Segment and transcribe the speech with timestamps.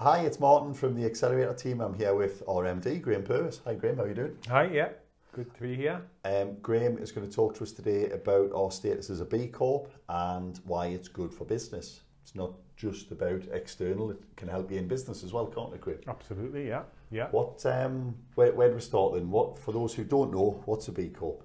[0.00, 1.80] Hi, it's Martin from the Accelerator team.
[1.80, 3.60] I'm here with RMD, Graham Purvis.
[3.64, 4.38] Hi, Graham, how are you doing?
[4.46, 4.90] Hi, yeah,
[5.32, 6.00] good to be here.
[6.24, 9.48] Um, Graham is going to talk to us today about our status as a B
[9.48, 12.02] Corp and why it's good for business.
[12.22, 15.80] It's not just about external, it can help you in business as well, can't it,
[15.80, 15.98] Graham?
[16.06, 17.26] Absolutely, yeah, yeah.
[17.32, 19.28] What, um, where, where do we start then?
[19.28, 21.42] What, for those who don't know, what's a B Corp?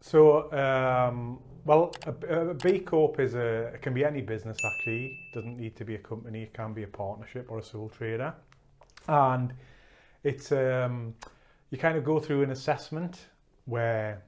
[0.00, 1.38] So, um,
[1.68, 5.18] well, a, a B Corp is a can be any business actually.
[5.28, 6.44] It doesn't need to be a company.
[6.44, 8.32] It can be a partnership or a sole trader,
[9.06, 9.52] and
[10.24, 11.14] it's um,
[11.68, 13.18] you kind of go through an assessment
[13.66, 14.22] where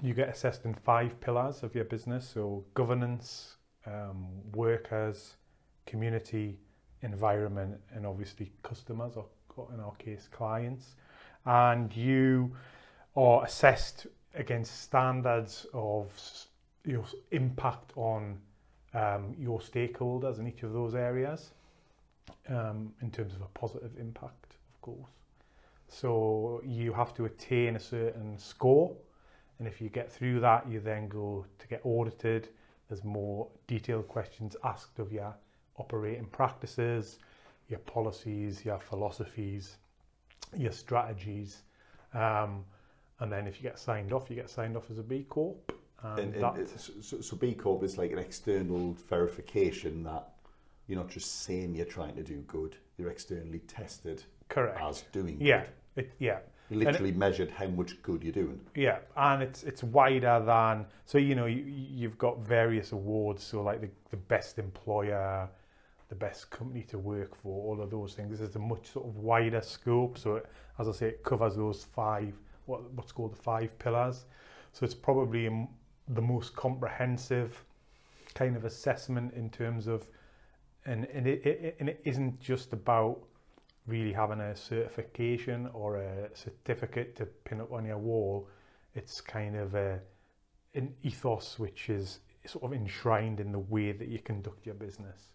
[0.00, 2.26] you get assessed in five pillars of your business.
[2.26, 3.56] So governance,
[3.86, 5.34] um, workers,
[5.84, 6.58] community,
[7.02, 9.26] environment, and obviously customers or
[9.74, 10.94] in our case clients,
[11.44, 12.56] and you
[13.14, 16.10] are assessed against standards of
[16.84, 18.38] your impact on
[18.94, 21.52] um, your stakeholders in each of those areas
[22.48, 25.10] um, in terms of a positive impact, of course.
[25.88, 28.94] So you have to attain a certain score,
[29.58, 32.48] and if you get through that, you then go to get audited.
[32.88, 35.34] There's more detailed questions asked of your
[35.76, 37.18] operating practices,
[37.68, 39.76] your policies, your philosophies,
[40.56, 41.62] your strategies.
[42.12, 42.64] Um,
[43.20, 45.72] and then if you get signed off, you get signed off as a B Corp.
[46.04, 50.28] And, and, and so, so B Corp is like an external verification that
[50.86, 54.78] you're not just saying you're trying to do good, you're externally tested correct.
[54.82, 55.64] as doing yeah.
[55.94, 56.04] good.
[56.04, 56.38] It, yeah.
[56.70, 58.60] You literally it, measured how much good you're doing.
[58.74, 63.62] Yeah, and it's it's wider than so you know you, you've got various awards, so
[63.62, 65.48] like the, the best employer,
[66.08, 68.38] the best company to work for, all of those things.
[68.38, 70.18] There's a much sort of wider scope.
[70.18, 70.46] So it,
[70.78, 72.32] as I say, it covers those five
[72.66, 74.24] what what's called the five pillars.
[74.72, 75.46] So it's probably
[76.08, 77.64] the most comprehensive
[78.34, 80.06] kind of assessment in terms of,
[80.86, 83.18] and and it, it and it isn't just about
[83.86, 88.48] really having a certification or a certificate to pin up on your wall.
[88.94, 90.00] It's kind of a
[90.74, 95.33] an ethos which is sort of enshrined in the way that you conduct your business.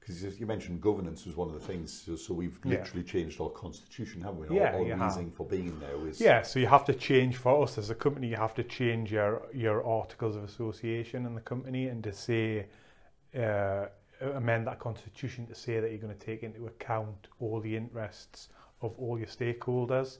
[0.00, 3.12] Because you mentioned governance was one of the things, so, so we've literally yeah.
[3.12, 4.56] changed our constitution, haven't we?
[4.56, 5.34] Yeah, our, our reason have.
[5.34, 6.42] for being there is yeah.
[6.42, 8.28] So you have to change for us as a company.
[8.28, 12.66] You have to change your your articles of association in the company and to say
[13.38, 13.86] uh,
[14.20, 18.48] amend that constitution to say that you're going to take into account all the interests
[18.82, 20.18] of all your stakeholders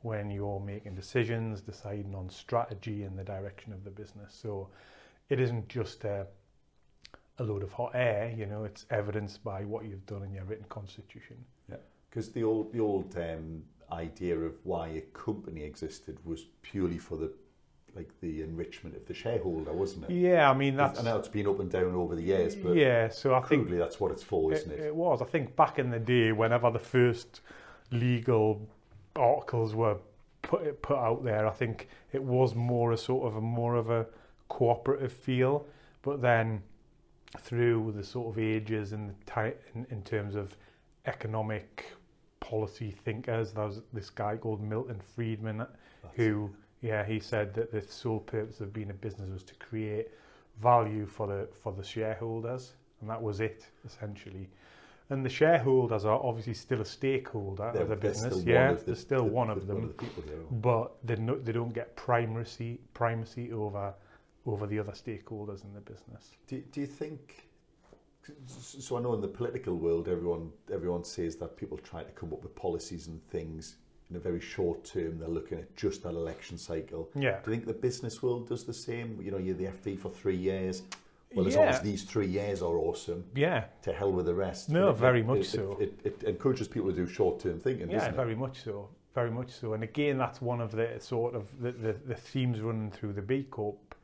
[0.00, 4.34] when you're making decisions, deciding on strategy and the direction of the business.
[4.34, 4.68] So
[5.28, 6.26] it isn't just a
[7.38, 8.32] a load of hot air.
[8.36, 11.36] You know, it's evidenced by what you've done in your written constitution.
[11.70, 11.76] Yeah,
[12.10, 17.16] because the old the old um, idea of why a company existed was purely for
[17.16, 17.32] the
[17.94, 20.12] like the enrichment of the shareholder, wasn't it?
[20.12, 20.98] Yeah, I mean that's.
[20.98, 23.66] I know it's been up and down over the years, but yeah, so I crudely
[23.66, 24.86] think that's what it's for, isn't it, it?
[24.86, 25.20] It was.
[25.20, 27.40] I think back in the day, whenever the first
[27.90, 28.66] legal
[29.14, 29.98] articles were
[30.40, 33.90] put put out there, I think it was more a sort of a more of
[33.90, 34.06] a
[34.48, 35.66] cooperative feel,
[36.02, 36.62] but then
[37.38, 40.56] through the sort of ages and the in, in terms of
[41.06, 41.86] economic
[42.40, 43.52] policy thinkers.
[43.52, 46.50] There was this guy called Milton Friedman That's who,
[46.80, 50.08] yeah, he said that the sole purpose of being a business was to create
[50.60, 54.48] value for the for the shareholders, and that was it essentially.
[55.10, 58.42] And the shareholders are obviously still a stakeholder they're, of the business.
[58.44, 61.52] Yeah, the, they're still the, one of them, one of the but they no, they
[61.52, 63.94] don't get primacy primacy over
[64.46, 66.32] over the other stakeholders in the business.
[66.46, 67.48] Do, do you think?
[68.46, 72.32] So I know in the political world, everyone everyone says that people try to come
[72.32, 73.76] up with policies and things
[74.10, 75.18] in a very short term.
[75.18, 77.10] They're looking at just that election cycle.
[77.14, 77.38] Yeah.
[77.44, 79.18] Do you think the business world does the same?
[79.20, 80.82] You know, you're the FD for three years.
[81.34, 81.60] Well, as yeah.
[81.60, 84.68] long as these three years are awesome, yeah, to hell with the rest.
[84.68, 85.78] No, it, very it, much it, so.
[85.80, 87.90] It, it, encourages people to do short-term thinking.
[87.90, 88.90] Yeah, very much so.
[89.14, 89.72] Very much so.
[89.72, 93.22] And again, that's one of the sort of the, the, the themes running through the
[93.22, 93.94] B Corp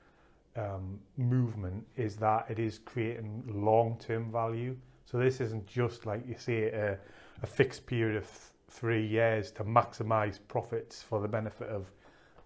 [0.56, 4.76] um, movement is that it is creating long-term value.
[5.04, 6.98] So this isn't just like you say a,
[7.42, 11.90] a fixed period of th three years to maximise profits for the benefit of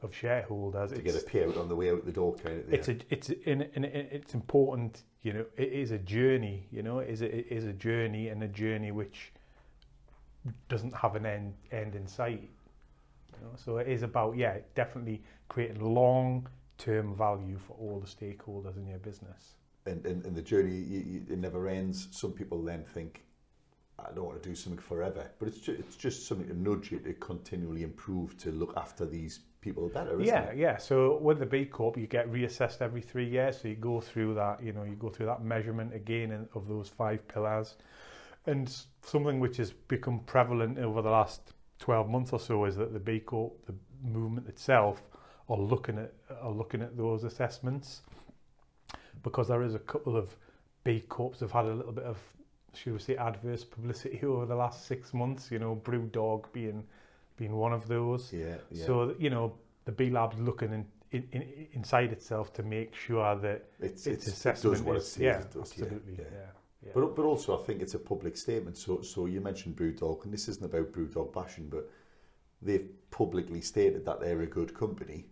[0.03, 0.91] of shareholders.
[0.91, 2.73] To it's, get a payout on the way out the door, kind of.
[2.73, 5.03] It's a, it's in, in, it's important.
[5.23, 6.67] You know, it is a journey.
[6.71, 9.33] You know, it is a, it is a journey and a journey which
[10.69, 12.51] doesn't have an end end in sight.
[13.33, 16.49] You know, so it is about yeah, definitely creating long
[16.83, 19.55] term value for all the stakeholders in your business.
[19.87, 22.09] And, and, and the journey, you, you, it never ends.
[22.11, 23.23] Some people then think,
[23.99, 26.91] I don't want to do something forever, but it's just, it's just something to nudge
[26.91, 30.57] you to continually improve to look after these people better, yeah, it?
[30.57, 33.61] Yeah, So with the B Corp, you get reassessed every three years.
[33.61, 36.67] So you go through that, you know, you go through that measurement again in, of
[36.67, 37.77] those five pillars.
[38.47, 42.93] And something which has become prevalent over the last 12 months or so is that
[42.93, 45.03] the B Corp, the movement itself,
[45.53, 48.03] are looking at are looking at those assessments
[49.23, 50.35] because there is a couple of
[50.85, 52.19] B Corps have had a little bit of,
[52.75, 55.51] should we say, adverse publicity over the last six months.
[55.51, 56.85] You know, Brewdog being
[57.37, 58.33] being one of those.
[58.33, 58.87] Yeah, yeah.
[58.87, 59.55] So you know,
[59.85, 64.07] the B Lab's looking in, in, in, inside itself to make sure that it's, its
[64.07, 65.75] it's, it assessment does what it says yeah, it does.
[65.77, 66.25] yeah, absolutely, yeah.
[66.33, 66.39] yeah.
[66.87, 66.93] yeah.
[66.95, 68.77] But but also I think it's a public statement.
[68.79, 71.89] So so you mentioned Brewdog, and this isn't about Brewdog bashing, but
[72.61, 75.27] they've publicly stated that they're a good company.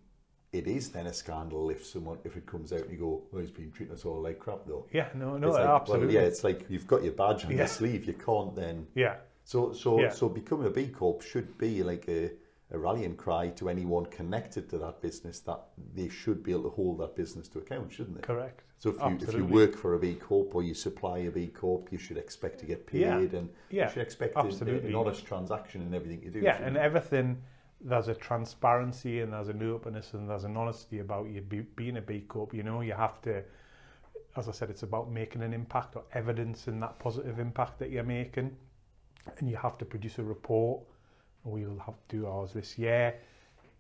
[0.53, 3.41] It is then a scandal if someone if it comes out and you go, well,
[3.41, 4.87] he's been treating us all like crap though.
[4.93, 6.07] yeah, no, no, It's like, absolutely.
[6.09, 7.59] Well, yeah, it's like you've got your badge on Yeah.
[7.59, 8.05] your sleeve.
[8.05, 8.87] You can't then.
[8.95, 10.11] yeah, So so Yeah.
[10.11, 12.33] so becoming a B Corp should be like a,
[12.73, 15.61] a rallying cry to anyone connected to that business that
[15.95, 18.23] they should be able to hold that business to account, shouldn't they?
[18.23, 18.63] correct.
[18.79, 21.47] So if you if you work for a B Corp or you supply a B
[21.47, 23.19] Corp, you should expect to get paid Yeah.
[23.39, 24.89] and Yeah, you should expect a- a- absolutely.
[24.89, 26.41] an honest transaction in everything you do.
[26.41, 26.81] Yeah, and you?
[26.81, 27.41] everything,
[27.81, 31.97] there's a transparency and there's an openness and there's an honesty about you be, being
[31.97, 32.53] a B Corp.
[32.55, 33.43] You know, you have to,
[34.37, 38.03] as I said, it's about making an impact or evidencing that positive impact that you're
[38.05, 38.55] making.
[39.39, 40.83] And you have to produce a report.
[41.45, 43.15] We'll have to do ours this year,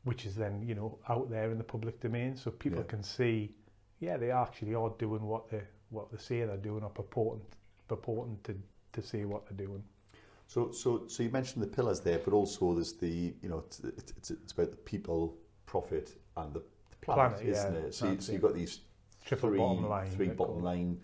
[0.04, 2.86] which is then, you know, out there in the public domain so people Yeah.
[2.86, 3.54] can see,
[4.00, 7.44] yeah, they actually are doing what they what they say they're doing or purporting,
[7.88, 8.56] purporting to,
[8.92, 9.82] to say what they're doing.
[10.50, 13.78] So so so you mentioned the pillars there, but also there's the you know it's
[13.84, 17.94] it's, it's, about the people, profit, and the, the planet, Planet, isn't yeah, it?
[17.94, 18.80] So you, so you've got these
[19.24, 20.10] Triple three bottom line.
[20.10, 20.64] three bottom it.
[20.64, 21.00] line.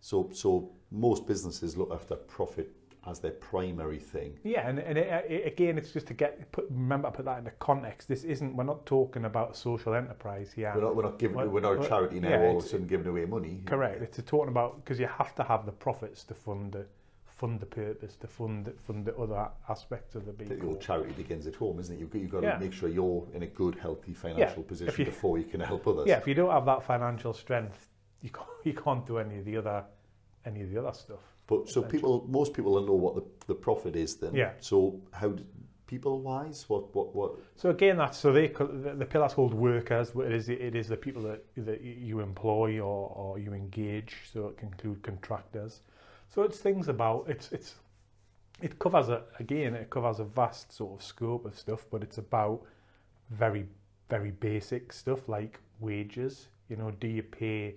[0.00, 2.70] So so most businesses look after profit
[3.04, 4.38] as their primary thing.
[4.44, 6.66] Yeah, and, and it, uh, it, again, it's just to get put.
[6.70, 8.06] Remember, I put that into context.
[8.06, 8.54] This isn't.
[8.54, 10.72] We're not talking about a social enterprise here.
[10.72, 12.68] We're not we're not giving Well, we're not a charity now yeah, all of a
[12.68, 13.60] sudden giving away money.
[13.66, 14.02] Correct.
[14.02, 16.86] It's talking about because you have to have the profits to fund the
[17.36, 20.68] fund the purpose, to fund fund the other aspects of the vehicle.
[20.68, 22.00] Your charity begins at home, isn't it?
[22.00, 22.54] You've got, you've got yeah.
[22.54, 24.68] to make sure you're in a good, healthy financial yeah.
[24.68, 26.06] position you, before you can help others.
[26.06, 27.88] Yeah, if you don't have that financial strength,
[28.22, 29.84] you can't, you can't do any of the other
[30.46, 31.20] any of the other stuff.
[31.46, 34.34] But so people, most people know what the, the profit is then.
[34.34, 34.52] Yeah.
[34.60, 35.34] So how
[35.86, 37.32] people wise, what what what?
[37.56, 40.12] So again, that's so they the, the pillars hold workers.
[40.14, 44.14] It is it is the people that that you employ or, or you engage.
[44.32, 45.80] So it can include contractors.
[46.34, 47.74] So it's things about it's it's
[48.60, 52.18] it covers a again it covers a vast sort of scope of stuff, but it's
[52.18, 52.62] about
[53.30, 53.66] very
[54.08, 56.48] very basic stuff like wages.
[56.68, 57.76] You know, do you pay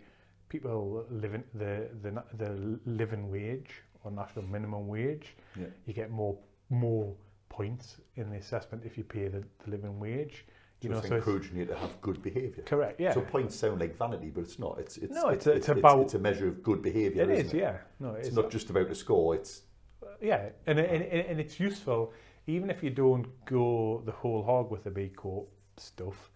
[0.49, 5.35] people living the the the living wage or national minimum wage?
[5.55, 5.67] Yeah.
[5.85, 6.35] You get more
[6.71, 7.13] more
[7.49, 10.45] points in the assessment if you pay the, the living wage.
[10.81, 12.63] You so know, it's so it's, encouraging you to have good behaviour.
[12.63, 12.99] correct.
[12.99, 14.77] Yeah, So points sound like vanity, but it's not.
[14.79, 17.23] It's it's No, it's a- it's about- it's, a measure of good behaviour.
[17.23, 17.53] it is.
[17.53, 17.57] It?
[17.59, 19.33] Yeah, no, It's it's not just about a score.
[19.35, 19.63] It's
[20.21, 22.13] yeah, and, and and and it's useful
[22.45, 26.31] even if you don't go the whole hog with the B Corp stuff.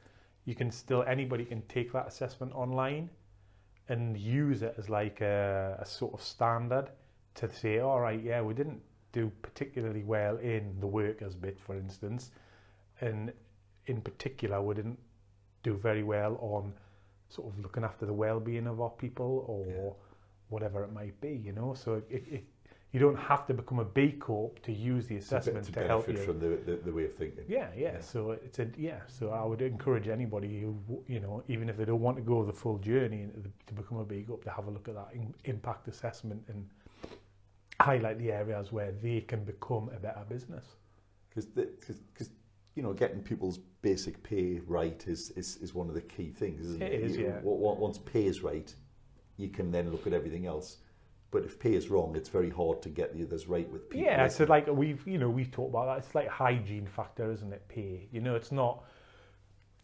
[0.46, 3.10] You can still anybody can take that assessment online
[3.90, 6.90] and use it as like a, a sort of standard
[7.36, 11.76] to say, all right, yeah, we didn't do particularly well in the workers bit, for
[11.76, 12.32] instance,
[13.02, 13.32] and
[13.88, 15.00] in particular, we didn't
[15.64, 16.74] do very well on
[17.30, 19.94] sort of looking after the well-being of our people or Yeah.
[20.50, 21.74] whatever it might be, you know.
[21.74, 22.44] So it, it,
[22.92, 26.10] you don't have to become a B Corp to use the assessment to to, help
[26.10, 26.18] you.
[26.18, 27.46] from the, the, the way of thinking.
[27.48, 28.02] Yeah, yeah, Yeah.
[28.02, 29.00] So it's a yeah.
[29.08, 32.44] So I would encourage anybody who you know, even if they don't want to go
[32.44, 33.30] the full journey
[33.68, 36.68] to become a B Corp, to have a look at that in, impact assessment and
[37.80, 40.66] highlight the areas where they can become a better business.
[41.30, 42.30] Because because
[42.76, 46.66] you know getting people's basic pay right is, is, is one of the key things,
[46.66, 47.02] isn't It it?
[47.02, 47.40] is, You- yeah.
[47.44, 48.74] Once pay is right,
[49.38, 50.78] you can then look at everything else.
[51.32, 54.06] But if pay is wrong, it's very hard to get the others right with people.
[54.06, 56.06] Yeah, so like we've you know we've talked about that.
[56.06, 57.66] It's like hygiene factor, isn't it?
[57.70, 58.08] Pay.
[58.12, 58.84] You know, it's not.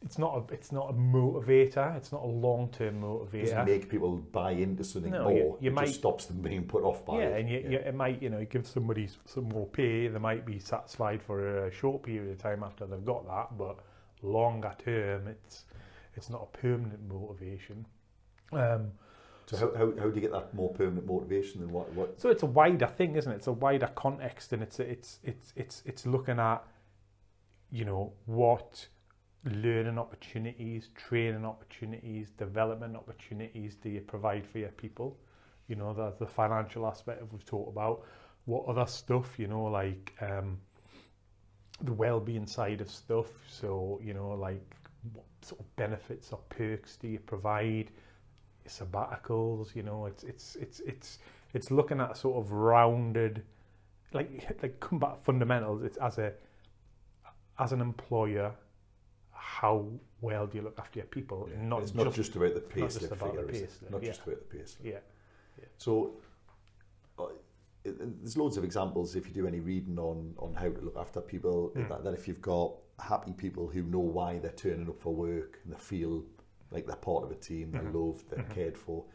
[0.03, 0.53] It's not a.
[0.53, 1.95] It's not a motivator.
[1.97, 3.01] It's not a long term it?
[3.01, 3.41] motivator.
[3.45, 5.33] doesn't make people buy into something No, more.
[5.33, 7.17] you- you it might- just stops them being put off by it.
[7.19, 7.39] yeah, it.
[7.41, 10.07] and you, You, it might, you know, give somebody some more pay.
[10.07, 13.79] They might be satisfied for a short period of time after they've got that, but
[14.21, 15.65] longer term, it's
[16.15, 17.85] it's not a permanent motivation.
[18.51, 18.91] Um,
[19.47, 22.29] So how, how, how do you get that more permanent motivation than what, what so
[22.29, 23.35] it's a wider thing, isn't it?
[23.35, 26.63] It's a wider context, and it's it's it's it's it's looking at,
[27.71, 28.87] you know, what
[29.47, 35.17] learning opportunities, training opportunities, development opportunities do you provide for your people?
[35.67, 38.03] You know, that's the financial aspect of we've talked about.
[38.45, 40.57] What other stuff, you know, like um,
[41.81, 43.27] the well-being side of stuff.
[43.49, 44.75] So, you know, like
[45.13, 47.91] what sort of benefits or perks do you provide?
[48.67, 51.19] Sabbaticals, you know, it's it's it's it's
[51.53, 53.43] it's looking at a sort of rounded
[54.13, 55.83] like like come back fundamentals.
[55.83, 56.33] It's as a
[57.59, 58.51] as an employer,
[59.47, 59.85] how
[60.19, 61.47] well do you look after your people?
[61.49, 61.61] Yeah.
[61.61, 63.91] Not it's just, not just about the pay not just slip the figure, pay slip,
[63.91, 64.09] Not yeah.
[64.09, 64.85] just about the pay slip.
[64.93, 66.15] yeah, So
[67.17, 67.27] uh,
[67.85, 71.21] there's loads of examples if you do any reading on on how to look after
[71.21, 71.71] people.
[71.75, 71.87] Mm.
[71.89, 75.59] That, that if you've got happy people who know why they're turning up for work
[75.63, 76.25] and they feel
[76.71, 77.93] like they're part of a team, they're Mhm.
[78.07, 78.53] loved, they're Mhm.
[78.53, 79.05] cared for,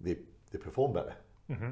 [0.00, 0.16] they
[0.52, 1.16] they perform better.
[1.48, 1.70] hmm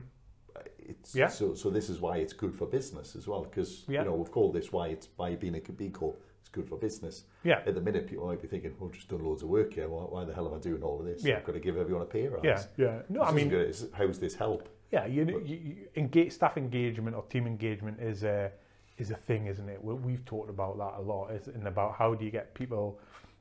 [0.57, 0.61] Uh,
[0.93, 1.29] It's Yeah.
[1.29, 4.01] so so this is why it's good for business as well because Yeah.
[4.01, 6.77] you know we've called this why it's by being a B Corp it's good for
[6.77, 7.25] business.
[7.45, 9.73] yeah, At the minute, people might be thinking, "Well, I've just done loads of work
[9.75, 9.89] here.
[9.89, 11.25] Why, why the hell am I doing all of this?
[11.25, 11.37] Yeah.
[11.37, 13.03] I've got to give everyone a pay rise." yeah, yeah.
[13.09, 13.77] No, This I mean, good.
[13.95, 14.69] How's this help?
[14.91, 18.51] Yeah, you, But- you, you engage, staff engagement or team engagement is a
[18.99, 19.83] is a thing, isn't it?
[19.83, 22.99] We, we've talked about that a lot, is and about how do you get people,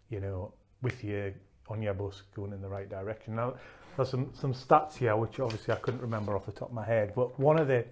[0.10, 0.54] you know,
[0.84, 1.34] with you
[1.68, 3.36] on your bus going in the right direction.
[3.36, 3.56] Now,
[3.98, 6.86] there's some some stats here which obviously I couldn't remember off the top of my
[6.86, 7.84] head, but one of the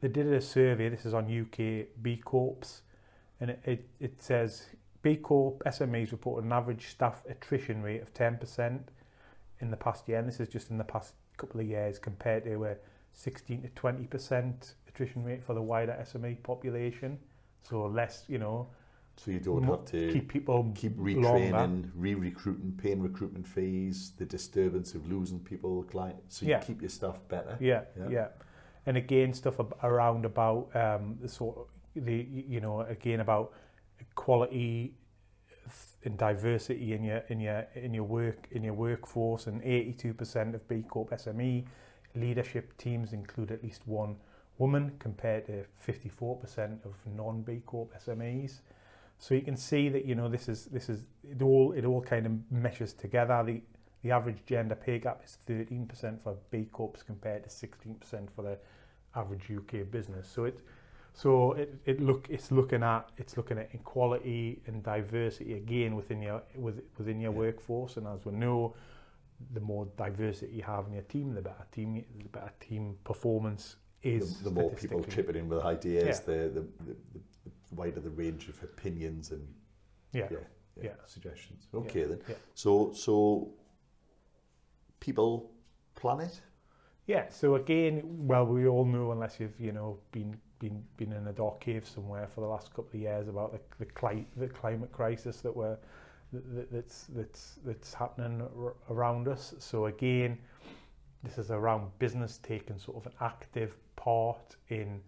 [0.00, 0.88] they did a survey.
[0.88, 2.82] This is on UK B Corps,
[3.40, 4.66] and it, it, it says
[5.02, 8.90] B Corp SMEs report an average staff attrition rate of ten percent
[9.60, 12.44] in the past year, and this is just in the past couple of years compared
[12.44, 12.76] to a
[13.14, 17.18] 16 to 20 percent attrition rate for the wider SME population.
[17.62, 18.68] So less, you know,
[19.16, 24.94] So you don't have to keep people keep retraining, re-recruiting, paying recruitment fees, the disturbance
[24.94, 26.38] of losing people, clients.
[26.38, 26.60] So you Yeah.
[26.60, 27.56] keep your staff better.
[27.60, 28.08] Yeah, Yeah.
[28.08, 28.28] yeah,
[28.86, 33.52] And again, stuff around about um, the sort of the you know again about
[34.14, 34.94] quality
[36.04, 40.68] and diversity in your in your in your work in your workforce, and 82% of
[40.68, 41.64] B Corp SME
[42.14, 44.16] leadership teams include at least one
[44.58, 48.60] woman, compared to 54% of non B Corp SMEs.
[49.18, 52.02] So you can see that you know this is this is it all it all
[52.02, 53.42] kind of meshes together.
[53.44, 53.62] The
[54.02, 58.58] the average gender pay gap is 13% for B Corps compared to 16% for the
[59.14, 60.26] average UK business.
[60.28, 60.58] So it
[61.14, 66.22] so it, it look it's looking at it's looking at equality and diversity again within
[66.22, 67.38] your with, within your Yeah.
[67.38, 68.74] workforce and as we know
[69.52, 73.76] the more diversity you have in your team the better team the better team performance
[74.02, 76.34] is The, the more people chipping in with ideas, Yeah.
[76.34, 77.20] the, the, the, the
[77.74, 79.46] wider the range of opinions and
[80.12, 80.38] yeah yeah,
[80.76, 80.94] yeah, Yeah.
[81.06, 81.68] suggestions.
[81.74, 82.20] Okay then.
[82.28, 82.34] yeah.
[82.54, 83.52] So so
[85.00, 85.50] people
[85.94, 86.40] planet.
[87.06, 91.26] Yeah, so again, well, we all know unless you've you know been been been in
[91.26, 94.46] a dark cave somewhere for the last couple of years about the the, cli- the
[94.46, 95.76] climate crisis that we're
[96.32, 99.54] that, that's that's that's happening ar- around us.
[99.58, 100.38] So again,
[101.24, 105.00] this is around business taking sort of an active part in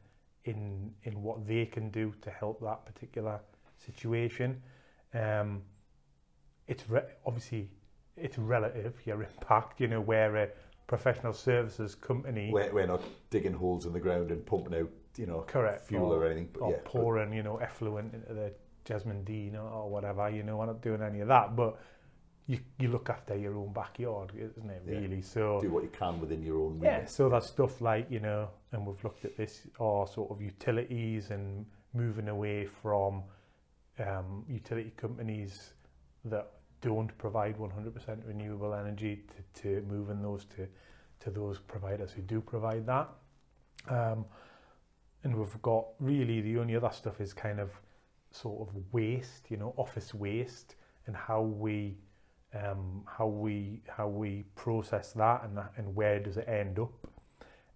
[0.44, 3.40] in in what they can do to help that particular
[3.78, 4.60] situation.
[5.14, 5.62] Um,
[6.66, 6.84] it's
[7.24, 7.70] obviously
[8.16, 9.80] it's relative your impact.
[9.80, 10.48] You know where a
[10.86, 15.26] professional services company We're, we're not digging holes in the ground and pumping out, you
[15.26, 16.50] know, correct fuel or, or, anything.
[16.52, 18.52] But or yeah, but pouring you know effluent into the
[18.84, 20.28] Jasmine Dean or, or whatever.
[20.30, 21.78] You know, we're not doing any of that, but
[22.46, 24.82] you you look after your own backyard, isn't it?
[24.86, 24.98] Yeah.
[24.98, 25.60] Really, so.
[25.60, 26.80] do what you can within your own.
[26.82, 30.42] Yeah, so that's stuff like, you know, and we've looked at this, are sort of
[30.42, 33.22] utilities and moving away from
[33.98, 35.72] um, utility companies
[36.26, 39.22] that don't provide 100% renewable energy
[39.54, 40.66] to, to moving those to,
[41.20, 43.08] to those providers who do provide that.
[43.88, 44.26] Um,
[45.24, 47.70] and we've got really the only other stuff is kind of
[48.30, 50.76] sort of waste, you know, office waste
[51.06, 51.96] and how we
[52.54, 56.92] um, how we how we process that and that, and where does it end up.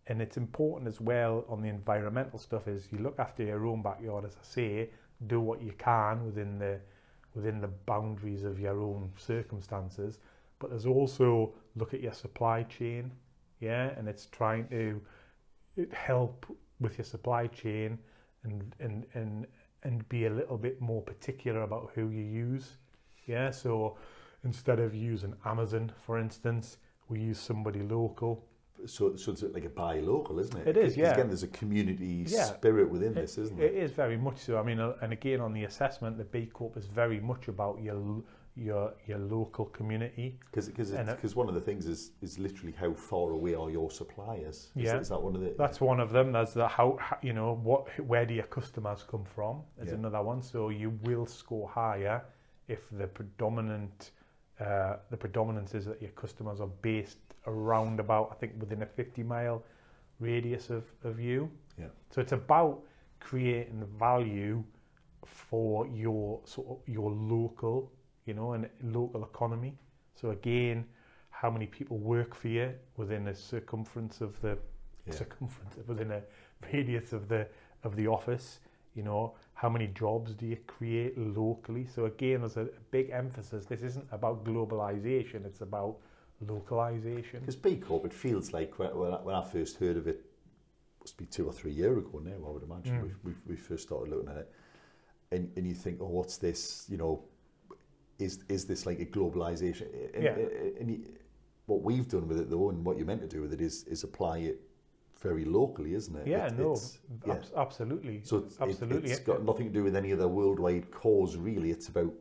[0.06, 3.82] And it's important as well on the environmental stuff is you look after your own
[3.82, 4.90] backyard, as I say,
[5.26, 6.78] do what you can within the
[7.34, 10.18] within the boundaries of your own circumstances.
[10.58, 13.12] But there's also look at your supply chain,
[13.60, 15.00] yeah, and it's trying to
[15.92, 16.46] help
[16.80, 17.98] with your supply chain
[18.44, 19.46] and and and
[19.84, 22.76] and be a little bit more particular about who you use.
[23.26, 23.96] Yeah, so
[24.44, 28.44] instead of using Amazon, for instance, we use somebody local.
[28.86, 30.68] So, so it's like a buy local, isn't it?
[30.68, 31.12] It is, yeah.
[31.12, 32.44] Again, there's a community Yeah.
[32.44, 34.58] spirit within It- this, isn't It It is very much so.
[34.58, 37.80] I mean, uh, and again on the assessment, the B Corp is very much about
[37.82, 38.22] your
[38.58, 40.38] your your local community.
[40.50, 43.90] Because because because one of the things is is literally how far away are your
[43.90, 44.70] suppliers?
[44.76, 44.98] Is, Yeah.
[44.98, 45.54] is that one of the?
[45.56, 46.32] That's one of them.
[46.32, 49.62] That's the how, how you know what where do your customers come from?
[49.80, 49.94] Is Yeah.
[49.94, 50.42] another one.
[50.42, 52.22] So you will score higher
[52.66, 54.10] if the predominant
[54.60, 58.86] uh, the predominance is that your customers are based around about I think within a
[58.86, 59.62] 50 mile
[60.20, 61.48] radius of, of you.
[61.78, 61.86] Yeah.
[62.10, 62.82] So it's about
[63.20, 64.64] creating value
[65.24, 67.92] for your sort of your local,
[68.28, 69.72] you know, and local economy.
[70.14, 70.84] So again,
[71.30, 74.58] how many people work for you within a circumference of the
[75.06, 75.14] Yeah.
[75.14, 76.22] circumference within a
[76.72, 77.48] radius of the
[77.84, 78.60] of the office.
[78.94, 81.86] You know, how many jobs do you create locally?
[81.86, 83.64] So again, there's a, big emphasis.
[83.66, 85.94] This isn't about globalization; it's about
[86.40, 87.40] localization.
[87.40, 90.18] Because B Corp, it feels like when, when, I, when I first heard of it,
[91.00, 92.32] must be two or three years ago now.
[92.46, 93.02] I would imagine Mm.
[93.02, 94.48] we, we we first started looking at it,
[95.30, 96.86] and and you think, oh, what's this?
[96.90, 97.14] You know,
[98.18, 99.86] is is this like a globalization?
[100.14, 100.36] And, Yeah.
[100.80, 101.08] and
[101.66, 103.84] what we've done with it though, and what you're meant to do with it is
[103.84, 104.60] is apply it
[105.20, 106.26] very locally, isn't it?
[106.28, 107.34] Yeah, It- no, it's- yeah.
[107.34, 108.20] abs- absolutely.
[108.22, 109.10] So it's, absolutely.
[109.10, 111.70] it's got nothing to do with any other worldwide cause, really.
[111.70, 112.12] It's about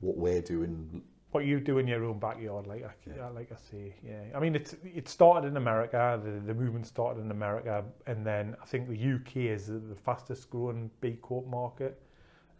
[0.00, 1.02] what we're doing.
[1.32, 3.28] what you do in your own backyard, like I, Yeah.
[3.28, 4.24] like I say, yeah.
[4.34, 6.20] I mean, it's it started in America.
[6.24, 9.94] The, the movement started in America, and then I think the UK is the, the
[9.94, 12.02] fastest growing B Corp market,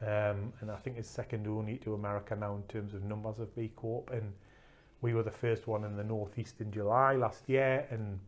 [0.03, 3.55] Um, and I think it's second only to America now in terms of numbers of
[3.55, 4.11] B Corp.
[4.13, 4.33] And
[5.03, 7.87] we were the first one in the Northeast in July last year.
[7.91, 8.19] And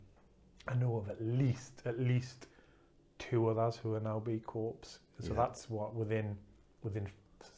[0.69, 2.47] I know of at least, at least
[3.19, 4.99] two others who are now B Corps.
[5.19, 5.35] So yeah.
[5.35, 6.37] that's what within,
[6.83, 7.07] within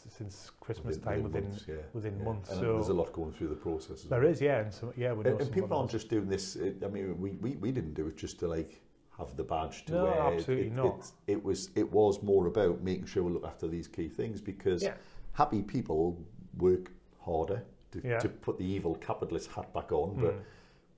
[0.08, 1.74] since Christmas within, time within months, yeah.
[1.92, 2.24] within yeah.
[2.24, 2.50] months.
[2.50, 4.02] And so there's a lot going through the process.
[4.02, 4.30] There well.
[4.30, 6.56] is, yeah, and so yeah, we know and, and people aren't just doing this.
[6.56, 8.80] I mean, we, we, we didn't do it just to like
[9.18, 10.12] have the badge to No, wear.
[10.14, 10.98] It- absolutely it, not.
[11.26, 14.40] It, it was it was more about making sure we look after these key things
[14.40, 14.94] because Yeah.
[15.32, 16.18] happy people
[16.56, 16.90] work
[17.20, 17.62] harder.
[17.92, 18.18] To, Yeah.
[18.18, 20.42] to put the evil capitalist hat back on, but Mm.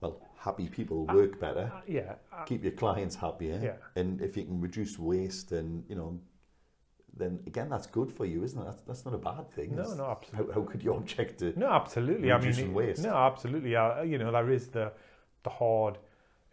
[0.00, 1.70] well, happy people Ah, work better.
[1.74, 3.60] Uh, yeah, uh, keep your clients happier.
[3.62, 3.76] Yeah.
[4.00, 6.18] And if you can reduce waste, and you know,
[7.14, 8.64] then again, that's good for you, isn't it?
[8.64, 9.74] That's, that's not a bad thing.
[9.76, 10.54] no, no, absolutely.
[10.54, 11.52] how could you object to?
[11.58, 12.32] No, absolutely.
[12.32, 13.02] I mean, waste?
[13.02, 13.76] no, absolutely.
[13.76, 14.92] Uh, you know, there is the
[15.42, 15.98] the hard.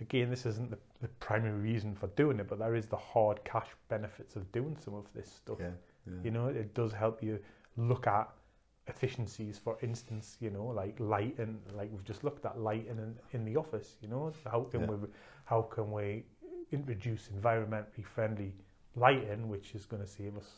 [0.02, 3.44] Again, this isn't the, the primary reason for doing it, but there is the hard
[3.44, 5.58] cash benefits of doing some of this stuff.
[5.60, 5.76] Yeah,
[6.08, 6.24] yeah.
[6.26, 7.40] You know, it does help you
[7.78, 8.28] look at
[8.88, 9.58] efficiencies.
[9.58, 13.46] For instance, you know, like light and like we've just looked at light in in
[13.46, 13.98] the office.
[14.02, 14.88] You know, how can Yeah.
[14.92, 15.08] we
[15.46, 16.26] how can we
[16.72, 18.56] introduce environmentally friendly
[18.96, 20.50] lighting, which is going to save us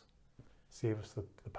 [0.69, 1.51] save us the the,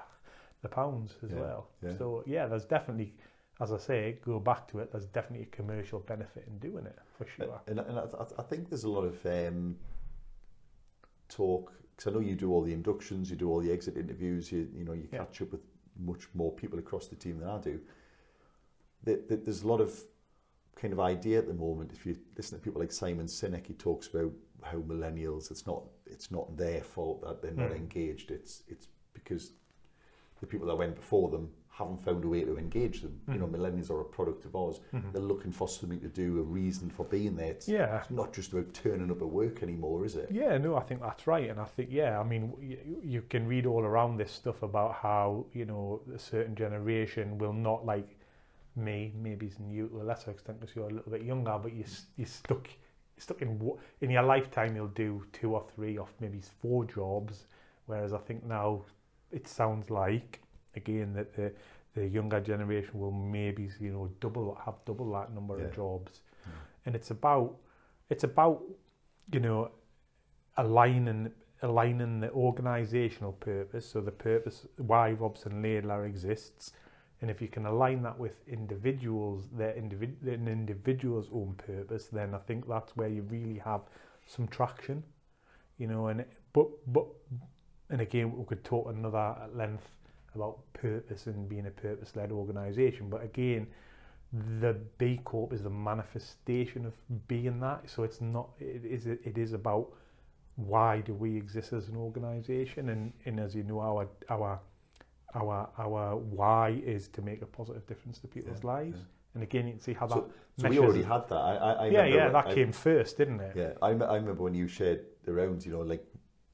[0.63, 1.69] the pounds as Yeah, well.
[1.83, 1.97] yeah.
[1.99, 3.15] So yeah, there's definitely,
[3.61, 4.93] as I say, go back to it.
[4.93, 7.61] There's definitely a commercial benefit in doing it for sure.
[7.67, 8.05] And, and I,
[8.39, 9.77] I- think there's a lot of um,
[11.29, 14.53] talk because I know you do all the inductions, you do all the exit interviews,
[14.53, 15.21] you you know you Yeah.
[15.21, 15.63] catch up with
[15.99, 17.81] much more people across the team than I do.
[19.03, 19.99] There, there- there's a lot of
[20.75, 21.93] kind of idea at the moment.
[21.95, 25.85] If you listen to people like Simon Sinek, he talks about how millennials it's not
[26.07, 27.77] it's not their fault that they're not Mm.
[27.77, 28.31] engaged.
[28.31, 29.53] It's it's because
[30.41, 33.21] the people that went before them haven't found a way to engage them.
[33.29, 33.57] You know, Mhm.
[33.57, 34.81] millennials are a product of ours.
[34.95, 35.13] Mhm.
[35.13, 37.51] They're looking for something to do, a reason for being there.
[37.51, 37.99] It's, Yeah.
[38.01, 40.31] it's not just about turning up at work anymore, is it?
[40.31, 43.47] Yeah, no, I think that's right, and I think yeah, I mean, you, you can
[43.47, 48.17] read all around this stuff about how you know a certain generation will not like
[48.75, 51.73] me, maybe it's you to a lesser extent because you're a little bit younger, but
[51.75, 54.77] you s- you're stuck you're stuck in wo- in your lifetime.
[54.77, 57.47] You'll do two or three or maybe four jobs,
[57.87, 58.83] whereas I think now
[59.31, 60.41] it sounds like
[60.77, 61.53] again that the
[61.95, 65.65] the younger generation will maybe you know double have double that number Yeah.
[65.67, 66.53] of jobs, Yeah.
[66.87, 67.57] and it's about
[68.11, 68.63] it's about
[69.33, 69.71] you know
[70.57, 76.73] aligning aligning the organizational purpose so the purpose why Robson Laidler exists
[77.23, 82.35] and if you can align that with individuals their individ an individual's own purpose then
[82.35, 83.81] I think that's where you really have
[84.27, 85.03] some traction
[85.79, 87.07] you know and but but
[87.89, 89.89] and again we could talk another at length
[90.37, 93.67] about purpose and being a purpose led organization but again
[94.61, 96.93] the B Corp is the manifestation of
[97.29, 97.89] being that.
[97.89, 98.49] So it's not.
[98.59, 99.07] It is.
[99.07, 99.93] It is about
[100.57, 104.61] why do we exist as an organisation, and and as you know, our our
[105.35, 108.97] our our why is to make a positive difference to people's Yeah, lives.
[108.99, 109.05] yeah.
[109.35, 110.63] And again, you can see how So, that.
[110.63, 111.37] so we already had that.
[111.37, 113.55] I, I, I yeah, yeah, when- that I- came first, didn't it?
[113.57, 116.05] Yeah, I, I remember when you shared the rounds, you know, like,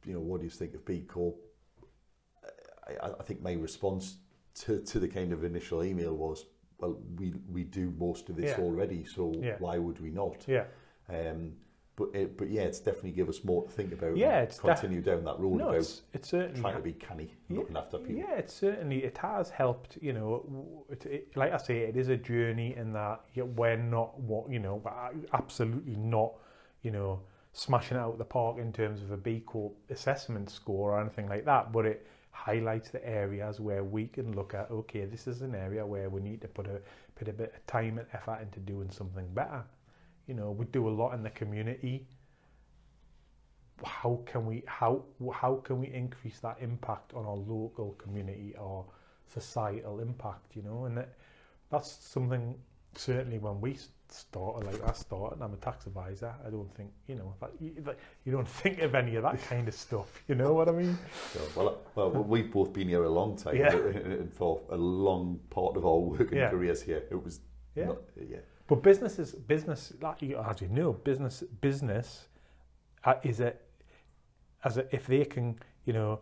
[0.04, 1.36] you know, what do you think of B Corp?
[3.02, 4.16] I, I think my response
[4.60, 6.46] to, to the kind of initial email was,
[6.78, 8.64] well, we we do most of this Yeah.
[8.64, 9.56] already, so Yeah.
[9.58, 10.44] why would we not?
[10.48, 10.64] Yeah.
[11.08, 11.54] Um,
[11.94, 14.16] but it, but yeah, it's definitely give us more to think about.
[14.16, 17.34] Yeah, it's continue down that road No, about it's it's certainly trying to be canny,
[17.48, 18.14] Yeah, looking after people.
[18.16, 19.98] Yeah, it certainly it has helped.
[20.00, 24.18] You know, it, it, like I say, it is a journey in that we're not
[24.18, 24.82] what you know,
[25.32, 26.32] absolutely not.
[26.82, 27.20] You know,
[27.52, 31.00] smashing it out of the park in terms of a B Corp assessment score or
[31.00, 31.72] anything like that.
[31.72, 34.70] But it highlights the areas where we can look at.
[34.70, 36.80] Okay, this is an area where we need to put a
[37.14, 39.64] put a bit of time and effort into doing something better.
[40.26, 42.06] You know, we do a lot in the community
[43.84, 48.84] how can we how how can we increase that impact on our local community or
[49.26, 51.14] societal impact you know and that,
[51.70, 52.54] that's something
[52.94, 53.78] certainly when we
[54.08, 56.34] started, like I started, I'm a tax advisor.
[56.46, 57.72] I don't think, you know, you,
[58.24, 60.22] you don't think of any of that kind of stuff.
[60.28, 60.98] You know what I mean?
[61.56, 63.74] Well, well, we've both been here a long time, Yeah.
[63.74, 66.50] and for a long part of our working Yeah.
[66.50, 67.40] careers here, it was
[67.74, 67.86] Yeah.
[67.86, 68.38] not, uh, yeah.
[68.68, 72.28] But business is business, like you, as you know, business business
[73.04, 73.54] uh, is a
[74.64, 76.20] as a, if they can, you know,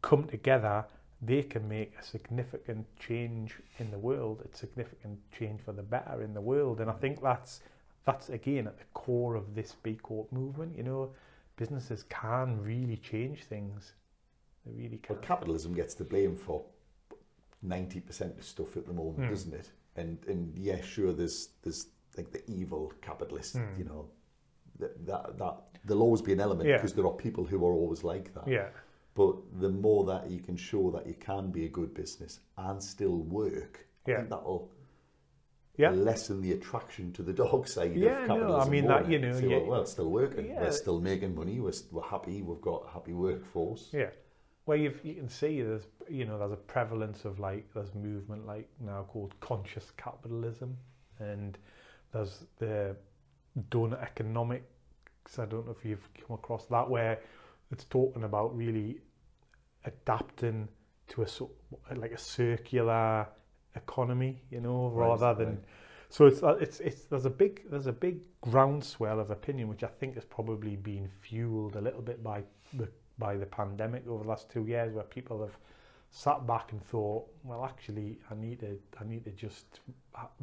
[0.00, 0.86] come together,
[1.26, 4.42] they can make a significant change in the world.
[4.52, 7.60] A significant change for the better in the world, and I think that's
[8.04, 10.76] that's again at the core of this B Corp movement.
[10.76, 11.10] You know,
[11.56, 13.92] businesses can really change things.
[14.66, 15.16] They really can.
[15.16, 16.64] But capitalism gets the blame for
[17.62, 19.30] ninety percent of stuff at the moment, Hmm.
[19.30, 19.70] doesn't it?
[19.96, 23.78] And and yeah, sure, there's there's like the evil capitalist, Hmm.
[23.78, 24.08] you know,
[24.78, 26.76] that that that there'll always be an element Yeah.
[26.76, 28.46] because there are people who are always like that.
[28.48, 28.68] Yeah,
[29.14, 32.82] But the more that you can show that you can be a good business and
[32.82, 34.70] still work, I think that'll
[35.76, 35.90] yeah.
[35.90, 38.56] lessen the attraction to the dog side Yeah, of no.
[38.58, 39.58] I mean more, that, you know, yeah.
[39.58, 40.46] well, well, it's still working.
[40.46, 40.62] Yeah.
[40.62, 41.60] We're still making money.
[41.60, 42.42] We're, we're happy.
[42.42, 43.88] We've got a happy workforce.
[43.92, 44.10] Yeah.
[44.66, 48.46] Well, you've, you can see there's, you know, there's a prevalence of like, there's movement
[48.46, 50.76] like now called conscious capitalism,
[51.18, 51.58] and
[52.12, 52.96] there's the
[53.70, 55.38] donut economics.
[55.38, 57.18] I don't know if you've come across that, where
[57.70, 59.00] it's talking about really
[59.84, 60.68] adapting
[61.08, 63.26] to a like a circular
[63.76, 65.48] economy, you know, rather right, than.
[65.48, 65.64] Right.
[66.08, 69.82] So it's uh, it's it's there's a big there's a big groundswell of opinion which
[69.82, 74.22] I think has probably been fueled a little bit by the by the pandemic over
[74.22, 75.56] the last two years, where people have
[76.16, 79.80] sat back and thought, well, actually, I need to I need to just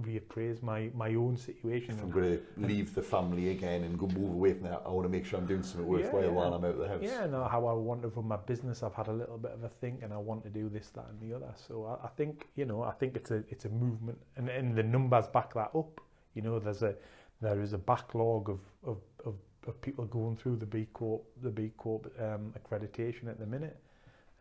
[0.02, 1.92] reappraise my my own situation.
[1.92, 4.90] If I'm going to leave the family again and go move away from that, I
[4.90, 6.30] want to make sure I'm doing something worthwhile yeah.
[6.30, 7.00] while I'm out of the house.
[7.02, 8.84] Yeah, no, how I want to run my business.
[8.84, 11.06] I've had a little bit of a think, and I want to do this, that,
[11.10, 11.54] and the other.
[11.56, 14.76] So I, I think you know, I think it's a it's a movement, and, and
[14.76, 16.02] the numbers back that up.
[16.34, 16.96] You know, there's a
[17.40, 21.50] there is a backlog of of, of, of people going through the B Corp the
[21.50, 23.78] B Corp um, accreditation at the minute.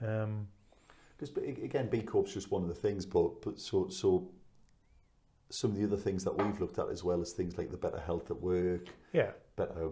[0.05, 0.49] Um,
[1.21, 4.31] Because again, B Corp's just one of the things, but but so so
[5.51, 7.77] some of the other things that we've looked at as well as things like the
[7.77, 9.91] Better Health at Work, yeah, Better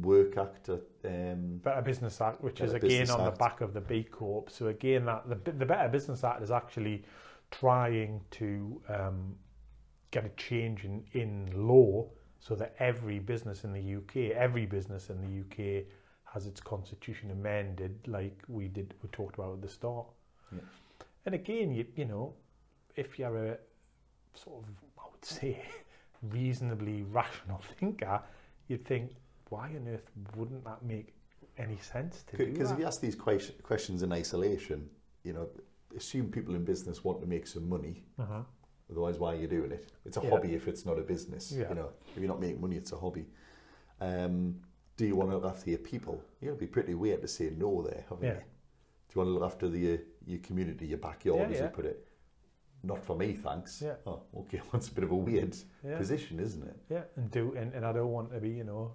[0.00, 3.32] Work Act, uh, um, Better Business Act, which is again on Act.
[3.32, 4.50] the back of the B Corp.
[4.50, 7.04] So again, that the the Better Business Act is actually
[7.50, 9.34] trying to um,
[10.10, 12.08] get a change in in law
[12.40, 15.84] so that every business in the UK, every business in the UK,
[16.24, 20.06] has its constitution amended, like we did we talked about at the start.
[20.52, 20.60] Yeah.
[21.26, 22.34] And again, you you know,
[22.96, 23.58] if you're a
[24.34, 25.62] sort of I would say
[26.22, 28.20] reasonably rational thinker,
[28.68, 29.12] you'd think,
[29.48, 31.14] why on earth wouldn't that make
[31.58, 34.88] any sense to do Because if you ask these ques- questions in isolation,
[35.24, 35.48] you know,
[35.96, 38.02] assume people in business want to make some money.
[38.18, 38.40] Uh-huh.
[38.90, 39.90] Otherwise, why are you doing it?
[40.06, 40.30] It's a Yeah.
[40.30, 41.52] hobby if it's not a business.
[41.52, 41.68] Yeah.
[41.68, 43.26] You know, if you're not making money, it's a hobby.
[44.00, 44.60] Um,
[44.96, 46.22] do you want to look after your people?
[46.40, 48.34] You're going to be pretty weird to say no there, haven't Yeah.
[48.34, 48.40] you?
[48.40, 51.62] Do you want to look after the your community, your backyard, Yeah, as yeah.
[51.64, 52.06] you put it?
[52.84, 53.80] Not for me, thanks.
[53.82, 53.94] Yeah.
[54.06, 54.60] Oh, okay.
[54.72, 55.96] That's a bit of a weird Yeah.
[55.98, 56.76] position, isn't it?
[56.90, 58.94] Yeah, and do and, and I don't want to be, you know,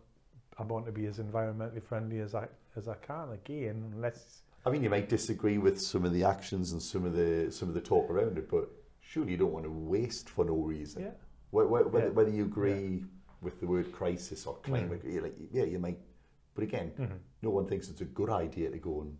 [0.58, 3.32] I want to be as environmentally friendly as I as I can.
[3.32, 7.14] Again, unless I mean, you might disagree with some of the actions and some of
[7.14, 10.44] the some of the talk around it, but surely you don't want to waste for
[10.44, 11.04] no reason.
[11.04, 11.12] yeah,
[11.52, 12.14] Wh- wh- Whether, Yeah.
[12.14, 13.06] whether you agree
[13.42, 15.22] with the word crisis or climate, Mm.
[15.22, 16.00] like, yeah, you might.
[16.56, 17.20] But again, Mhm.
[17.44, 19.18] no one thinks it's a good idea to go and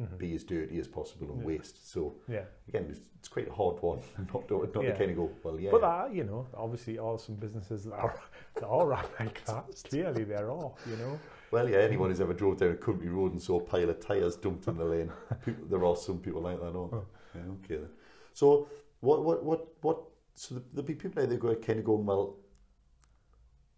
[0.00, 0.18] Mhm.
[0.18, 1.46] be as dirty as possible and Yeah.
[1.46, 1.86] waste.
[1.92, 2.44] So yeah.
[2.68, 4.00] again, it's, it's quite a hard one
[4.34, 4.92] not to, not Yeah.
[4.92, 5.70] to kind of go, well, yeah.
[5.70, 8.14] But that, you know, obviously, all some businesses that are
[8.54, 9.82] that are like that.
[9.90, 11.18] Clearly, there are, all, you know.
[11.50, 14.00] Well, yeah, anyone who's ever drove down a country road and saw a pile of
[14.00, 15.12] tyres dumped in the lane,
[15.44, 17.00] people, there are some people like that, aren't there?
[17.00, 17.06] Oh.
[17.34, 17.90] Yeah, okay then.
[18.32, 18.68] So,
[19.00, 19.98] what, what, what, what,
[20.34, 22.36] so there'll be people out there go, kind of going, well,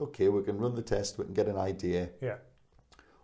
[0.01, 2.11] okay, we can run the test, we can get an idea.
[2.21, 2.37] Yeah.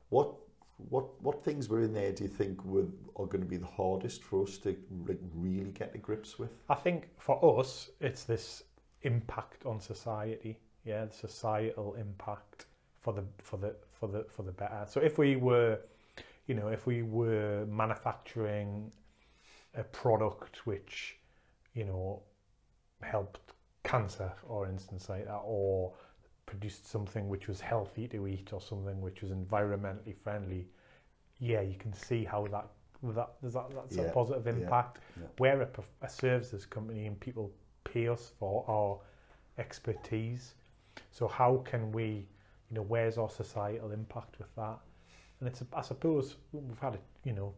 [0.09, 0.35] What,
[0.79, 2.87] what, what things were in there do you think were,
[3.17, 6.51] are going to be the hardest for us to like, really get to grips with?
[6.69, 8.63] I think for us, it's this
[9.03, 10.59] impact on society.
[10.85, 12.67] Yeah, the societal impact
[13.01, 14.87] for the for the for the for the better.
[14.89, 15.81] So if we were,
[16.47, 18.93] you know, if we were manufacturing
[19.75, 21.19] a product which,
[21.75, 22.23] you know,
[23.03, 23.53] helped
[23.85, 25.93] cancer, for instance, like that, or
[26.51, 30.67] produced something which was healthy to eat, or something which was environmentally friendly,
[31.39, 32.67] yeah, you can see how that
[33.17, 34.99] that there's that that's Yeah, a positive impact.
[35.21, 35.27] yeah.
[35.39, 35.69] We're a,
[36.03, 37.53] a services company, and people
[37.85, 38.99] pay us for our
[39.63, 40.55] expertise.
[41.11, 42.27] So how can we,
[42.71, 44.79] you know, where's our societal impact with that?
[45.41, 47.55] And it's, I suppose, we've had, a, you know,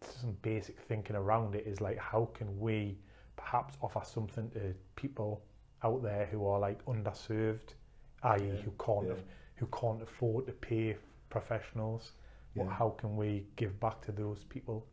[0.00, 2.98] some basic thinking around it is like, how can we
[3.36, 5.42] perhaps offer something to people
[5.82, 7.74] out there who are like underserved,
[8.22, 9.14] i.e., Yeah, who can't yeah.
[9.56, 10.96] who can't afford to pay
[11.28, 12.12] professionals.
[12.56, 14.84] Well, how can we give back to those people?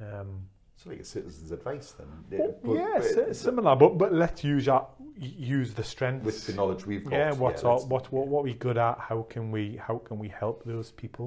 [0.00, 2.08] Um, It's like a citizen's advice then.
[2.38, 6.24] well, but- yeah, but similar, but but let's use our use the strengths.
[6.26, 7.12] with the knowledge we've got.
[7.12, 8.98] yeah, what's our, let's- what what what we good at?
[8.98, 11.26] How can we how can we help those people?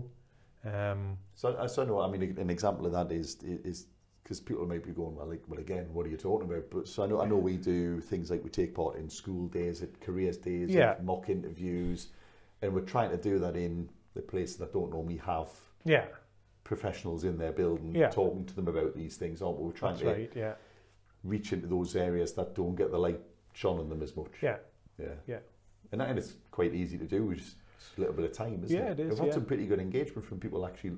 [0.66, 2.00] Um, So, I- so know.
[2.02, 3.88] I mean, an example of that is is
[4.24, 6.64] because people may be going, well, like, well, again, what are you talking about?
[6.70, 9.48] But so I know, I know we do things like we take part in school
[9.48, 10.96] days, at careers days, Yeah.
[11.04, 12.08] mock interviews,
[12.62, 15.50] and we're trying to do that in the places that don't normally have
[15.84, 16.06] yeah,
[16.64, 18.10] professionals in their building Yeah.
[18.10, 19.66] talking to them about these things, aren't we?
[19.66, 20.32] We're trying that's to right.
[20.34, 20.54] Yeah,
[21.26, 23.20] reach into those areas that don't get the light
[23.54, 24.32] shone on them as much.
[24.42, 24.58] yeah,
[24.98, 25.16] Yeah.
[25.28, 25.40] Yeah.
[25.92, 28.32] And, that, and it's quite easy to do with just, just a little bit of
[28.32, 29.00] time, isn't Yeah, it?
[29.00, 29.34] it is, We've had yeah.
[29.34, 30.94] some pretty good engagement from people actually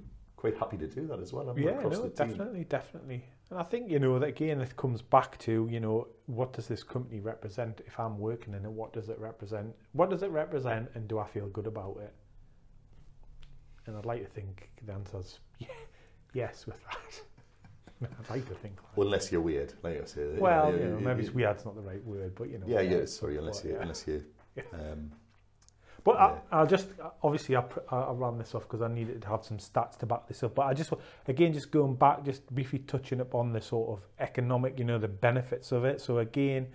[0.45, 1.53] quite happy to do that as well.
[1.57, 1.71] yeah.
[1.81, 2.27] No, the team.
[2.29, 3.25] definitely, definitely.
[3.49, 6.67] And I think you know that again, it comes back to you know what does
[6.67, 7.81] this company represent?
[7.87, 9.73] If I'm working in it, what does it represent?
[9.93, 12.13] What does it represent, and do I feel good about it?
[13.87, 15.67] And I'd like to think the answer's yeah,
[16.33, 18.09] yes with that.
[18.19, 18.75] I'd like to think.
[18.75, 19.01] That.
[19.01, 20.27] Unless you're weird, like I say.
[20.37, 21.27] Well, Yeah, you know, yeah, maybe yeah.
[21.27, 22.65] it's weird's not the right word, but you know.
[22.67, 23.81] Yeah, yeah, sorry, unless you, yeah.
[23.81, 24.23] unless you,
[24.73, 25.11] um,
[26.05, 26.25] But Yeah.
[26.51, 26.87] I, I'll just
[27.23, 30.05] obviously I, I I ran this off because I needed to have some stats to
[30.05, 30.55] back this up.
[30.55, 30.93] But I just
[31.27, 35.09] again just going back, just briefly touching upon the sort of economic, you know, the
[35.09, 35.99] benefits of it.
[35.99, 36.67] So again,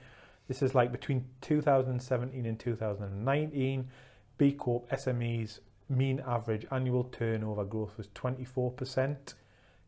[0.48, 3.88] this is like between 2017 and 2019,
[4.36, 9.34] B Corp SMEs mean average annual turnover growth was 24%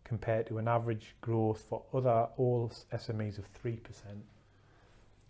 [0.05, 3.78] compared to an average growth for other all SMEs of 3%.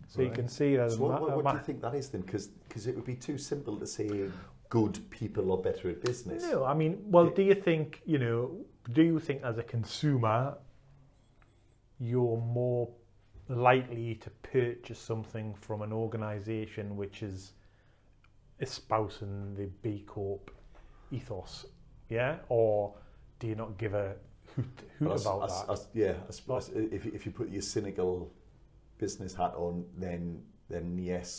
[0.07, 0.91] So you can see that.
[0.91, 2.21] so what, what, what do you think that is then?
[2.21, 2.49] Because
[2.87, 4.29] it would be too simple to say
[4.69, 6.43] good people are better at business.
[6.43, 8.51] No, I mean, well, do you think, you know,
[8.91, 10.57] do you think as a consumer
[11.99, 12.89] you're more
[13.49, 17.53] likely to purchase something from an organisation which is
[18.59, 20.51] espousing the B Corp
[21.11, 21.65] ethos,
[22.09, 22.37] yeah?
[22.49, 22.93] Or
[23.39, 24.15] do you not give a
[24.55, 24.65] hoot,
[24.99, 25.69] hoot But I s- about I that?
[25.69, 28.31] I yeah, I suppose if, if you put your cynical
[29.03, 29.73] business hat on,
[30.05, 30.21] then
[30.73, 31.29] then yes,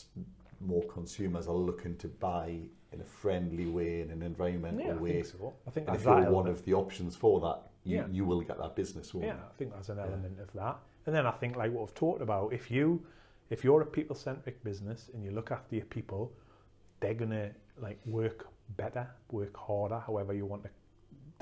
[0.60, 2.48] more consumers are looking to buy
[2.92, 5.12] in a friendly way, in an environmental yeah, I way.
[5.22, 5.52] think so.
[5.68, 6.48] I think And that's if you're one element.
[6.60, 7.58] of the options for that,
[7.90, 8.06] you, Yeah.
[8.16, 9.06] you will get that business.
[9.12, 9.50] Won't Yeah, you?
[9.52, 10.06] I think that's an Yeah.
[10.08, 10.76] element of that.
[11.06, 12.86] And then I think like what we've talked about, if you
[13.54, 16.22] if you're a people centric business and you look after your people,
[17.00, 17.46] they're gonna
[17.86, 18.38] like work
[18.82, 19.04] better,
[19.38, 20.70] work harder, however you want to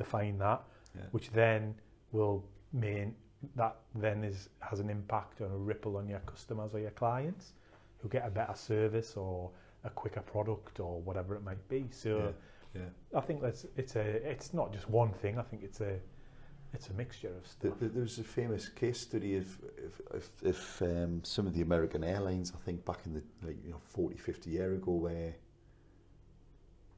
[0.02, 0.60] define that,
[0.96, 1.06] Yeah.
[1.14, 1.74] which then
[2.16, 2.38] will
[2.72, 3.08] mean
[3.56, 7.52] that then is has an impact on a ripple on your customers or your clients
[7.98, 9.50] who get a better service or
[9.84, 11.86] a quicker product or whatever it might be.
[11.90, 12.32] So
[12.74, 13.18] Yeah, yeah.
[13.18, 14.00] I think that's it's a
[14.30, 15.38] it's not just one thing.
[15.38, 15.98] I think it's a
[16.74, 17.78] it's a mixture of stuff.
[17.78, 21.60] there- there was a famous case study of if, if, if um, some of the
[21.60, 25.34] American airlines, I think back in the like you know 40, 50 year ago, where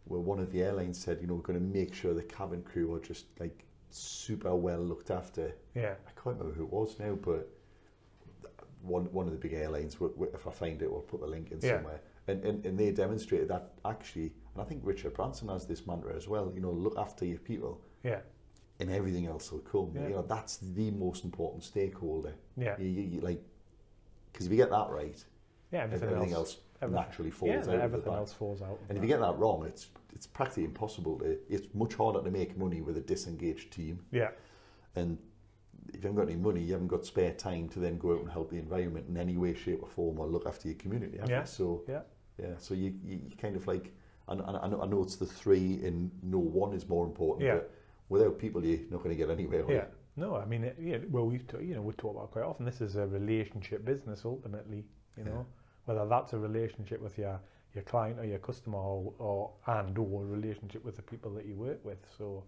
[0.05, 2.63] where one of the airlines said, you know, we're going to make sure the cabin
[2.63, 5.55] crew are just like super well looked after.
[5.75, 5.95] Yeah.
[6.07, 7.49] I can't remember who it was now, but
[8.83, 9.97] one one of the big airlines.
[10.01, 11.77] If I find it, we'll put the link in Yeah.
[11.77, 12.01] somewhere.
[12.27, 16.15] And, and and they demonstrated that actually, and I think Richard Branson has this mantra
[16.17, 16.51] as well.
[16.55, 18.21] You know, look after your people, Yeah.
[18.81, 19.93] and everything else will come.
[19.95, 20.09] Yeah.
[20.09, 22.35] You know, that's the most important stakeholder.
[22.57, 22.77] Yeah.
[22.79, 23.43] You, you, you like,
[24.33, 25.23] because if you get that right,
[25.71, 27.81] Yeah, everything, everything, else, everything- naturally falls yeah, out.
[27.81, 28.79] everything else falls out.
[28.89, 31.39] And if you get that wrong, it's it's practically impossible to.
[31.49, 33.99] It's much harder to make money with a disengaged team.
[34.13, 34.31] yeah,
[34.95, 35.19] And
[35.89, 38.21] if you haven't got any money, you haven't got spare time to then go out
[38.21, 41.19] and help the environment in any way, shape, or form, or look after your community.
[41.19, 41.35] have you?
[41.35, 41.45] Yeah.
[41.45, 42.03] So Yeah.
[42.41, 42.55] yeah.
[42.59, 43.93] So you, you, you kind of like,
[44.29, 47.45] and, and I, know, I know it's the three, and no one is more important.
[47.47, 47.55] Yeah.
[47.57, 47.71] But
[48.09, 49.65] without people, you're not going to get anywhere.
[49.65, 49.77] are you?
[49.79, 49.85] yeah.
[50.17, 50.99] No, I mean, it, yeah.
[51.11, 52.65] Well, we've t- you know we talk about quite often.
[52.65, 54.85] This is a relationship business ultimately.
[55.17, 55.43] You Yeah.
[55.85, 57.41] Whether that's a relationship with your
[57.75, 61.57] your client or your customer, or, or and or relationship with the people that you
[61.57, 61.99] work with.
[62.17, 62.45] So,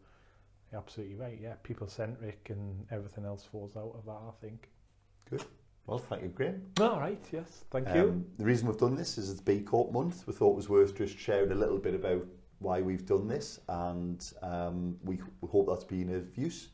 [0.71, 1.39] you're absolutely right.
[1.43, 4.13] Yeah, people centric, and everything else falls out of that.
[4.13, 4.69] I think.
[5.29, 5.45] Good.
[5.87, 6.63] Well, thank you, Graham.
[6.81, 7.25] All right.
[7.33, 7.65] Yes.
[7.71, 8.03] Thank you.
[8.03, 10.27] Um, the reason we've done this is it's B Corp month.
[10.27, 12.27] We thought it was worth just sharing a little bit about
[12.59, 16.69] why we've done this, and um, we, we hope that's been of use.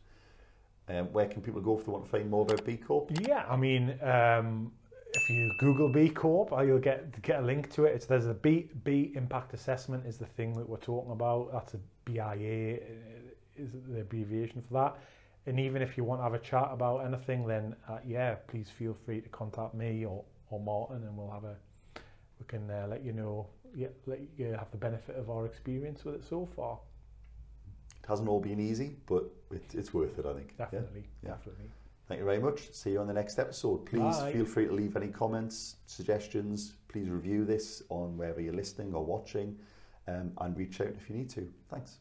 [0.88, 3.10] Um, where can people go if they want to find more about B Corp?
[3.20, 4.72] Yeah, I mean, um,
[5.14, 7.94] if you Google B Corp, uh, you'll get get a link to it.
[7.94, 11.52] It's there's a B B impact assessment is the thing that we're talking about.
[11.52, 12.78] That's a BIA uh,
[13.56, 14.96] is the abbreviation for that.
[15.46, 18.68] And even if you want to have a chat about anything, then uh, yeah, please
[18.70, 21.56] feel free to contact me or, or Martin, and we'll have a
[22.38, 23.46] we can uh, let you know.
[23.74, 26.78] Yeah, let you have the benefit of our experience with it so far.
[28.02, 30.56] It hasn't all been easy, but it, it's worth it, I think.
[30.58, 31.30] Definitely, Yeah.
[31.30, 31.70] definitely.
[32.08, 32.72] Thank you very much.
[32.72, 33.86] See you on the next episode.
[33.86, 34.32] Please Bye.
[34.32, 36.74] feel free to leave any comments, suggestions.
[36.88, 39.56] Please review this on wherever you're listening or watching
[40.08, 41.48] um, and reach out if you need to.
[41.70, 41.98] Thanks.